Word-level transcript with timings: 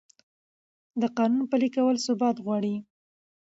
د 1.01 1.03
قانون 1.17 1.43
پلي 1.51 1.69
کول 1.75 1.95
ثبات 2.07 2.35
غواړي 2.45 2.75